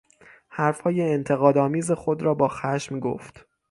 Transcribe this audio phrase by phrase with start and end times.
[0.49, 3.45] حرفهای انتقاد آمیز خود را با خشم گفت.